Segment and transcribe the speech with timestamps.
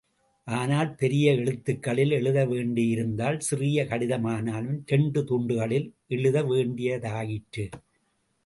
[0.47, 7.67] ஆனால் பெரிய எழுத்துகளில் எழுத வேண்டியிருந்ததால் சிறிய கடிதமானாலும் இரண்டு துண்டுகளில் எழுத வேண்டியதாயிற்று.